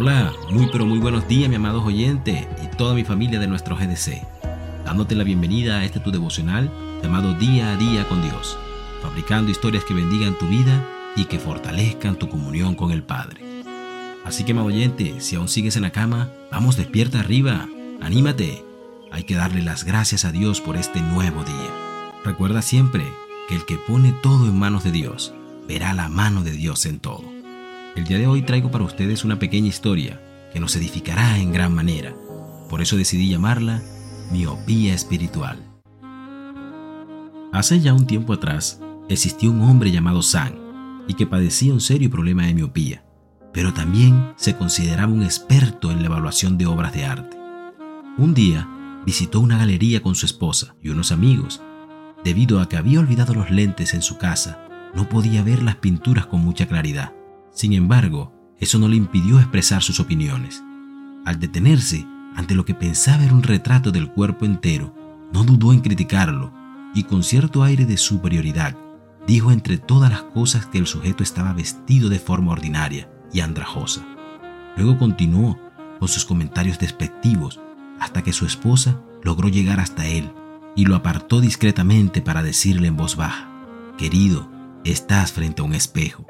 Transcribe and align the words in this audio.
Hola, 0.00 0.32
muy 0.52 0.68
pero 0.70 0.86
muy 0.86 1.00
buenos 1.00 1.26
días 1.26 1.50
mi 1.50 1.56
amados 1.56 1.84
oyentes 1.84 2.46
y 2.62 2.76
toda 2.76 2.94
mi 2.94 3.02
familia 3.02 3.40
de 3.40 3.48
nuestro 3.48 3.74
GDC. 3.74 4.22
Dándote 4.84 5.16
la 5.16 5.24
bienvenida 5.24 5.78
a 5.78 5.84
este 5.84 5.98
tu 5.98 6.12
devocional 6.12 6.70
llamado 7.02 7.34
Día 7.34 7.72
a 7.72 7.76
Día 7.76 8.06
con 8.06 8.22
Dios, 8.22 8.56
fabricando 9.02 9.50
historias 9.50 9.82
que 9.82 9.94
bendigan 9.94 10.38
tu 10.38 10.46
vida 10.46 10.86
y 11.16 11.24
que 11.24 11.40
fortalezcan 11.40 12.14
tu 12.14 12.28
comunión 12.28 12.76
con 12.76 12.92
el 12.92 13.02
Padre. 13.02 13.40
Así 14.24 14.44
que, 14.44 14.52
amado 14.52 14.68
oyente, 14.68 15.20
si 15.20 15.34
aún 15.34 15.48
sigues 15.48 15.74
en 15.74 15.82
la 15.82 15.90
cama, 15.90 16.30
vamos 16.52 16.76
despierta 16.76 17.18
arriba, 17.18 17.66
anímate. 18.00 18.64
Hay 19.10 19.24
que 19.24 19.34
darle 19.34 19.62
las 19.62 19.82
gracias 19.82 20.24
a 20.24 20.30
Dios 20.30 20.60
por 20.60 20.76
este 20.76 21.00
nuevo 21.00 21.42
día. 21.42 21.72
Recuerda 22.24 22.62
siempre 22.62 23.04
que 23.48 23.56
el 23.56 23.64
que 23.64 23.78
pone 23.78 24.14
todo 24.22 24.46
en 24.46 24.56
manos 24.56 24.84
de 24.84 24.92
Dios, 24.92 25.34
verá 25.66 25.92
la 25.92 26.08
mano 26.08 26.44
de 26.44 26.52
Dios 26.52 26.86
en 26.86 27.00
todo. 27.00 27.27
El 27.98 28.04
día 28.04 28.18
de 28.18 28.28
hoy 28.28 28.42
traigo 28.42 28.70
para 28.70 28.84
ustedes 28.84 29.24
una 29.24 29.40
pequeña 29.40 29.66
historia 29.66 30.22
que 30.52 30.60
nos 30.60 30.76
edificará 30.76 31.36
en 31.36 31.50
gran 31.50 31.74
manera. 31.74 32.14
Por 32.70 32.80
eso 32.80 32.96
decidí 32.96 33.28
llamarla 33.28 33.82
Miopía 34.30 34.94
Espiritual. 34.94 35.58
Hace 37.52 37.80
ya 37.80 37.92
un 37.94 38.06
tiempo 38.06 38.34
atrás 38.34 38.80
existió 39.08 39.50
un 39.50 39.62
hombre 39.62 39.90
llamado 39.90 40.22
San 40.22 40.54
y 41.08 41.14
que 41.14 41.26
padecía 41.26 41.72
un 41.72 41.80
serio 41.80 42.08
problema 42.08 42.46
de 42.46 42.54
miopía, 42.54 43.02
pero 43.52 43.74
también 43.74 44.32
se 44.36 44.54
consideraba 44.54 45.12
un 45.12 45.24
experto 45.24 45.90
en 45.90 45.98
la 45.98 46.06
evaluación 46.06 46.56
de 46.56 46.66
obras 46.66 46.94
de 46.94 47.04
arte. 47.04 47.36
Un 48.16 48.32
día 48.32 49.02
visitó 49.04 49.40
una 49.40 49.58
galería 49.58 50.04
con 50.04 50.14
su 50.14 50.24
esposa 50.24 50.76
y 50.80 50.90
unos 50.90 51.10
amigos. 51.10 51.60
Debido 52.22 52.60
a 52.60 52.68
que 52.68 52.76
había 52.76 53.00
olvidado 53.00 53.34
los 53.34 53.50
lentes 53.50 53.92
en 53.92 54.02
su 54.02 54.18
casa, 54.18 54.60
no 54.94 55.08
podía 55.08 55.42
ver 55.42 55.64
las 55.64 55.74
pinturas 55.74 56.26
con 56.26 56.42
mucha 56.42 56.66
claridad. 56.66 57.17
Sin 57.58 57.72
embargo, 57.72 58.32
eso 58.60 58.78
no 58.78 58.86
le 58.86 58.94
impidió 58.94 59.40
expresar 59.40 59.82
sus 59.82 59.98
opiniones. 59.98 60.62
Al 61.24 61.40
detenerse 61.40 62.06
ante 62.36 62.54
lo 62.54 62.64
que 62.64 62.72
pensaba 62.72 63.24
era 63.24 63.34
un 63.34 63.42
retrato 63.42 63.90
del 63.90 64.12
cuerpo 64.12 64.44
entero, 64.44 64.94
no 65.32 65.42
dudó 65.42 65.72
en 65.72 65.80
criticarlo 65.80 66.52
y 66.94 67.02
con 67.02 67.24
cierto 67.24 67.64
aire 67.64 67.84
de 67.84 67.96
superioridad 67.96 68.76
dijo 69.26 69.50
entre 69.50 69.76
todas 69.76 70.08
las 70.08 70.22
cosas 70.22 70.66
que 70.66 70.78
el 70.78 70.86
sujeto 70.86 71.24
estaba 71.24 71.52
vestido 71.52 72.08
de 72.08 72.20
forma 72.20 72.52
ordinaria 72.52 73.10
y 73.32 73.40
andrajosa. 73.40 74.06
Luego 74.76 74.96
continuó 74.96 75.58
con 75.98 76.06
sus 76.06 76.24
comentarios 76.24 76.78
despectivos 76.78 77.58
hasta 77.98 78.22
que 78.22 78.32
su 78.32 78.46
esposa 78.46 79.02
logró 79.24 79.48
llegar 79.48 79.80
hasta 79.80 80.06
él 80.06 80.30
y 80.76 80.84
lo 80.84 80.94
apartó 80.94 81.40
discretamente 81.40 82.22
para 82.22 82.44
decirle 82.44 82.86
en 82.86 82.96
voz 82.96 83.16
baja, 83.16 83.50
Querido, 83.98 84.48
estás 84.84 85.32
frente 85.32 85.60
a 85.60 85.64
un 85.64 85.74
espejo. 85.74 86.24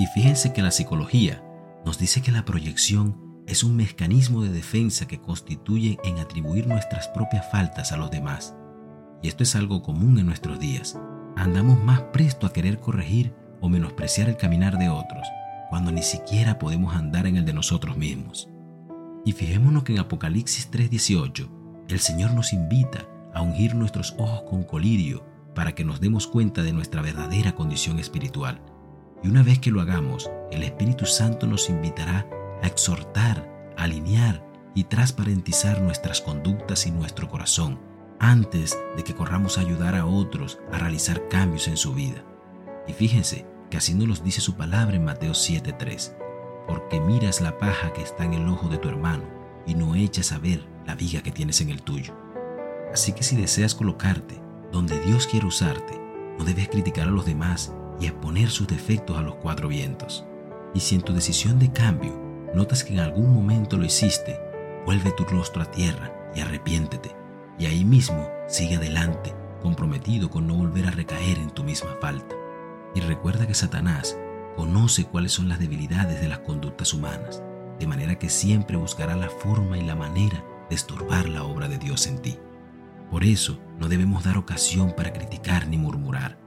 Y 0.00 0.06
fíjense 0.06 0.54
que 0.54 0.62
la 0.62 0.70
psicología 0.70 1.44
nos 1.84 1.98
dice 1.98 2.22
que 2.22 2.32
la 2.32 2.46
proyección 2.46 3.42
es 3.46 3.62
un 3.62 3.76
mecanismo 3.76 4.42
de 4.42 4.48
defensa 4.48 5.06
que 5.06 5.20
constituye 5.20 5.98
en 6.04 6.18
atribuir 6.18 6.66
nuestras 6.66 7.08
propias 7.08 7.50
faltas 7.50 7.92
a 7.92 7.98
los 7.98 8.10
demás. 8.10 8.56
Y 9.22 9.28
esto 9.28 9.42
es 9.42 9.54
algo 9.56 9.82
común 9.82 10.18
en 10.18 10.24
nuestros 10.24 10.58
días. 10.58 10.98
Andamos 11.36 11.84
más 11.84 12.00
presto 12.14 12.46
a 12.46 12.52
querer 12.54 12.80
corregir 12.80 13.34
o 13.60 13.68
menospreciar 13.68 14.30
el 14.30 14.38
caminar 14.38 14.78
de 14.78 14.88
otros, 14.88 15.28
cuando 15.68 15.92
ni 15.92 16.02
siquiera 16.02 16.58
podemos 16.58 16.96
andar 16.96 17.26
en 17.26 17.36
el 17.36 17.44
de 17.44 17.52
nosotros 17.52 17.98
mismos. 17.98 18.48
Y 19.26 19.32
fijémonos 19.32 19.82
que 19.82 19.92
en 19.92 19.98
Apocalipsis 19.98 20.70
3:18, 20.70 21.84
el 21.90 22.00
Señor 22.00 22.32
nos 22.32 22.54
invita 22.54 23.06
a 23.34 23.42
ungir 23.42 23.74
nuestros 23.74 24.14
ojos 24.16 24.44
con 24.48 24.62
colirio 24.62 25.26
para 25.54 25.74
que 25.74 25.84
nos 25.84 26.00
demos 26.00 26.26
cuenta 26.26 26.62
de 26.62 26.72
nuestra 26.72 27.02
verdadera 27.02 27.54
condición 27.54 27.98
espiritual. 27.98 28.62
Y 29.22 29.28
una 29.28 29.42
vez 29.42 29.58
que 29.58 29.70
lo 29.70 29.80
hagamos, 29.80 30.30
el 30.50 30.62
Espíritu 30.62 31.06
Santo 31.06 31.46
nos 31.46 31.68
invitará 31.68 32.26
a 32.62 32.66
exhortar, 32.66 33.72
alinear 33.76 34.44
y 34.74 34.84
transparentizar 34.84 35.80
nuestras 35.80 36.20
conductas 36.20 36.86
y 36.86 36.90
nuestro 36.90 37.28
corazón 37.28 37.78
antes 38.18 38.78
de 38.96 39.02
que 39.02 39.14
corramos 39.14 39.58
a 39.58 39.62
ayudar 39.62 39.94
a 39.94 40.06
otros 40.06 40.58
a 40.72 40.78
realizar 40.78 41.28
cambios 41.28 41.68
en 41.68 41.76
su 41.76 41.94
vida. 41.94 42.24
Y 42.86 42.92
fíjense 42.92 43.46
que 43.70 43.76
así 43.76 43.94
nos 43.94 44.08
lo 44.08 44.24
dice 44.24 44.40
su 44.40 44.56
palabra 44.56 44.96
en 44.96 45.04
Mateo 45.04 45.32
7:3, 45.32 46.16
porque 46.66 47.00
miras 47.00 47.40
la 47.40 47.58
paja 47.58 47.92
que 47.92 48.02
está 48.02 48.24
en 48.24 48.34
el 48.34 48.48
ojo 48.48 48.68
de 48.68 48.78
tu 48.78 48.88
hermano 48.88 49.24
y 49.66 49.74
no 49.74 49.94
echas 49.94 50.32
a 50.32 50.38
ver 50.38 50.66
la 50.86 50.94
viga 50.94 51.22
que 51.22 51.32
tienes 51.32 51.60
en 51.60 51.70
el 51.70 51.82
tuyo. 51.82 52.14
Así 52.92 53.12
que 53.12 53.22
si 53.22 53.36
deseas 53.36 53.74
colocarte 53.74 54.40
donde 54.72 54.98
Dios 55.00 55.26
quiere 55.26 55.46
usarte, 55.46 56.00
no 56.38 56.44
debes 56.44 56.68
criticar 56.68 57.08
a 57.08 57.10
los 57.10 57.26
demás 57.26 57.72
y 58.00 58.06
exponer 58.06 58.50
sus 58.50 58.66
defectos 58.66 59.16
a 59.18 59.22
los 59.22 59.36
cuatro 59.36 59.68
vientos. 59.68 60.24
Y 60.74 60.80
si 60.80 60.94
en 60.94 61.02
tu 61.02 61.12
decisión 61.12 61.58
de 61.58 61.72
cambio 61.72 62.18
notas 62.54 62.82
que 62.82 62.94
en 62.94 63.00
algún 63.00 63.32
momento 63.32 63.76
lo 63.76 63.84
hiciste, 63.84 64.40
vuelve 64.86 65.12
tu 65.12 65.24
rostro 65.24 65.62
a 65.62 65.70
tierra 65.70 66.12
y 66.34 66.40
arrepiéntete. 66.40 67.14
Y 67.58 67.66
ahí 67.66 67.84
mismo 67.84 68.28
sigue 68.48 68.76
adelante, 68.76 69.34
comprometido 69.62 70.30
con 70.30 70.46
no 70.46 70.54
volver 70.54 70.86
a 70.86 70.90
recaer 70.90 71.38
en 71.38 71.50
tu 71.50 71.62
misma 71.62 71.96
falta. 72.00 72.34
Y 72.94 73.00
recuerda 73.00 73.46
que 73.46 73.54
Satanás 73.54 74.16
conoce 74.56 75.04
cuáles 75.04 75.32
son 75.32 75.48
las 75.48 75.58
debilidades 75.58 76.20
de 76.20 76.28
las 76.28 76.40
conductas 76.40 76.92
humanas, 76.94 77.42
de 77.78 77.86
manera 77.86 78.18
que 78.18 78.28
siempre 78.28 78.76
buscará 78.76 79.14
la 79.16 79.28
forma 79.28 79.78
y 79.78 79.82
la 79.82 79.94
manera 79.94 80.44
de 80.68 80.74
estorbar 80.74 81.28
la 81.28 81.44
obra 81.44 81.68
de 81.68 81.78
Dios 81.78 82.06
en 82.06 82.18
ti. 82.18 82.38
Por 83.10 83.24
eso 83.24 83.58
no 83.78 83.88
debemos 83.88 84.24
dar 84.24 84.38
ocasión 84.38 84.94
para 84.96 85.12
criticar 85.12 85.68
ni 85.68 85.76
murmurar, 85.76 86.38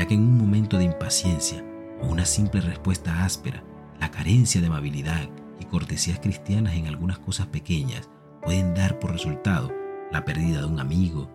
ya 0.00 0.06
que 0.06 0.14
en 0.14 0.22
un 0.22 0.38
momento 0.38 0.78
de 0.78 0.84
impaciencia 0.84 1.62
o 2.00 2.06
una 2.06 2.24
simple 2.24 2.62
respuesta 2.62 3.22
áspera, 3.22 3.62
la 4.00 4.10
carencia 4.10 4.58
de 4.58 4.68
amabilidad 4.68 5.28
y 5.60 5.66
cortesías 5.66 6.20
cristianas 6.20 6.74
en 6.74 6.86
algunas 6.86 7.18
cosas 7.18 7.48
pequeñas 7.48 8.08
pueden 8.40 8.72
dar 8.72 8.98
por 8.98 9.12
resultado 9.12 9.70
la 10.10 10.24
pérdida 10.24 10.60
de 10.60 10.64
un 10.64 10.80
amigo, 10.80 11.28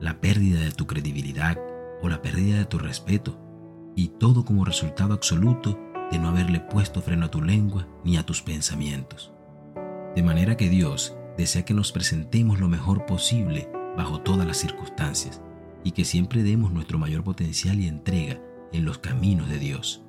la 0.00 0.20
pérdida 0.20 0.58
de 0.58 0.72
tu 0.72 0.88
credibilidad 0.88 1.60
o 2.02 2.08
la 2.08 2.20
pérdida 2.20 2.58
de 2.58 2.64
tu 2.64 2.80
respeto, 2.80 3.38
y 3.94 4.08
todo 4.08 4.44
como 4.44 4.64
resultado 4.64 5.14
absoluto 5.14 5.78
de 6.10 6.18
no 6.18 6.30
haberle 6.30 6.58
puesto 6.58 7.00
freno 7.00 7.26
a 7.26 7.30
tu 7.30 7.40
lengua 7.40 7.86
ni 8.02 8.16
a 8.16 8.26
tus 8.26 8.42
pensamientos. 8.42 9.32
De 10.16 10.24
manera 10.24 10.56
que 10.56 10.68
Dios 10.68 11.16
desea 11.36 11.64
que 11.64 11.72
nos 11.72 11.92
presentemos 11.92 12.58
lo 12.58 12.66
mejor 12.66 13.06
posible 13.06 13.70
bajo 13.96 14.22
todas 14.22 14.44
las 14.44 14.56
circunstancias 14.56 15.40
y 15.84 15.92
que 15.92 16.04
siempre 16.04 16.42
demos 16.42 16.72
nuestro 16.72 16.98
mayor 16.98 17.24
potencial 17.24 17.80
y 17.80 17.88
entrega 17.88 18.40
en 18.72 18.84
los 18.84 18.98
caminos 18.98 19.48
de 19.48 19.58
Dios, 19.58 20.02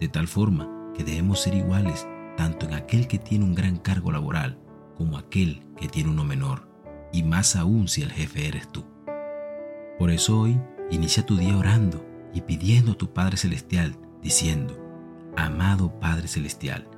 de 0.00 0.08
tal 0.08 0.28
forma 0.28 0.92
que 0.94 1.04
debemos 1.04 1.40
ser 1.40 1.54
iguales 1.54 2.06
tanto 2.36 2.66
en 2.66 2.74
aquel 2.74 3.06
que 3.06 3.18
tiene 3.18 3.44
un 3.44 3.54
gran 3.54 3.76
cargo 3.76 4.10
laboral 4.12 4.58
como 4.96 5.18
aquel 5.18 5.62
que 5.76 5.88
tiene 5.88 6.10
uno 6.10 6.24
menor, 6.24 6.68
y 7.12 7.22
más 7.22 7.56
aún 7.56 7.88
si 7.88 8.02
el 8.02 8.12
jefe 8.12 8.48
eres 8.48 8.70
tú. 8.70 8.84
Por 9.98 10.10
eso 10.10 10.40
hoy 10.40 10.60
inicia 10.90 11.24
tu 11.24 11.36
día 11.36 11.56
orando 11.56 12.04
y 12.34 12.42
pidiendo 12.42 12.92
a 12.92 12.94
tu 12.94 13.12
Padre 13.12 13.36
Celestial, 13.36 13.96
diciendo, 14.22 14.78
Amado 15.36 15.98
Padre 15.98 16.28
Celestial, 16.28 16.88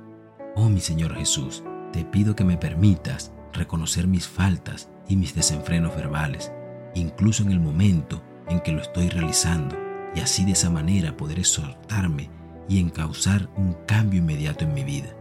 oh 0.55 0.69
mi 0.69 0.79
Señor 0.79 1.15
Jesús, 1.15 1.63
te 1.93 2.05
pido 2.05 2.35
que 2.35 2.43
me 2.43 2.57
permitas 2.57 3.31
reconocer 3.53 4.07
mis 4.07 4.27
faltas 4.27 4.89
y 5.07 5.15
mis 5.15 5.35
desenfrenos 5.35 5.95
verbales, 5.95 6.51
incluso 6.95 7.43
en 7.43 7.51
el 7.51 7.59
momento 7.59 8.23
en 8.47 8.59
que 8.61 8.71
lo 8.71 8.81
estoy 8.81 9.09
realizando, 9.09 9.77
y 10.15 10.21
así 10.21 10.45
de 10.45 10.53
esa 10.53 10.69
manera 10.69 11.15
poder 11.15 11.39
exhortarme 11.39 12.29
y 12.67 12.79
encauzar 12.79 13.49
un 13.57 13.73
cambio 13.85 14.19
inmediato 14.19 14.63
en 14.63 14.73
mi 14.73 14.83
vida. 14.83 15.15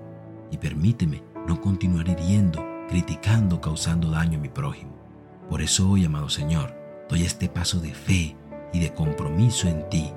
Y 0.50 0.56
permíteme 0.56 1.22
no 1.46 1.60
continuar 1.60 2.08
hiriendo, 2.08 2.64
criticando, 2.88 3.60
causando 3.60 4.10
daño 4.10 4.38
a 4.38 4.40
mi 4.40 4.48
prójimo. 4.48 4.94
Por 5.50 5.60
eso 5.60 5.90
hoy, 5.90 6.04
amado 6.04 6.28
Señor, 6.28 6.74
doy 7.08 7.24
este 7.24 7.48
paso 7.48 7.80
de 7.80 7.92
fe 7.92 8.36
y 8.72 8.80
de 8.80 8.94
compromiso 8.94 9.68
en 9.68 9.88
ti, 9.88 10.12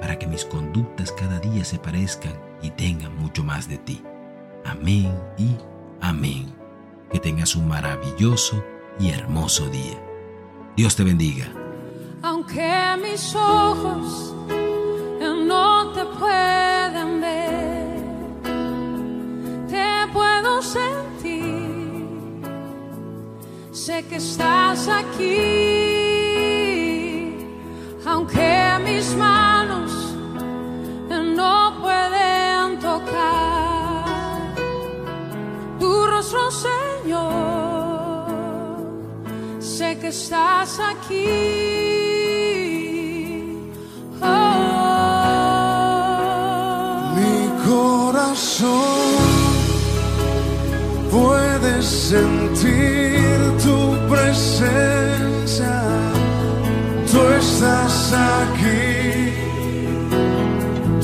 para 0.00 0.18
que 0.18 0.26
mis 0.26 0.44
conductas 0.44 1.12
cada 1.12 1.38
día 1.38 1.64
se 1.64 1.78
parezcan 1.78 2.32
y 2.62 2.70
tengan 2.70 3.16
mucho 3.16 3.44
más 3.44 3.68
de 3.68 3.78
ti. 3.78 4.02
Amén 4.64 5.12
y 5.36 5.56
amén. 6.00 6.52
Que 7.12 7.20
tengas 7.20 7.54
un 7.54 7.68
maravilloso 7.68 8.64
y 8.98 9.10
hermoso 9.10 9.68
día. 9.68 10.11
Dios 10.76 10.96
te 10.96 11.04
bendiga. 11.04 11.52
Aunque 12.22 12.72
mis 13.02 13.34
ojos 13.34 14.34
no 15.46 15.92
te 15.92 16.04
pueden 16.04 17.20
ver, 17.20 18.02
te 19.68 20.12
puedo 20.12 20.62
sentir. 20.62 22.06
Sé 23.72 24.04
que 24.08 24.16
estás 24.16 24.88
aquí, 24.88 26.11
que 39.96 40.08
estás 40.08 40.78
aquí. 40.80 41.26
Mi 47.16 47.34
corazón 47.66 49.02
sentir 52.12 53.38
tu 53.64 53.78
presencia. 54.12 55.76
Tú 57.10 57.20
estás 57.40 58.12
aquí. 58.12 59.32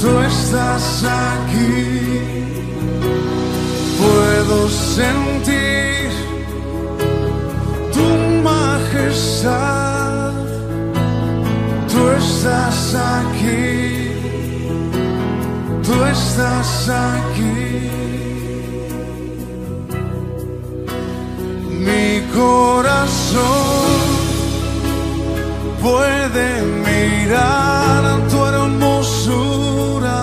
Tú 0.00 0.10
estás 0.32 1.04
aquí. 1.04 2.20
Puedo 4.00 4.68
sentir 4.68 5.17
aquí. 16.90 17.90
Mi 21.86 22.20
corazón 22.34 23.88
puede 25.82 26.62
mirar 26.88 28.02
tu 28.30 28.44
hermosura. 28.44 30.20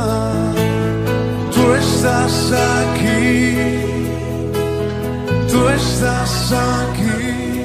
Tú 1.54 1.74
estás 1.74 2.52
aquí. 2.52 3.58
Tú 5.52 5.70
estás 5.70 6.52
aquí. 6.52 7.65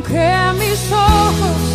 don't 0.00 0.12
ojos. 0.92 1.67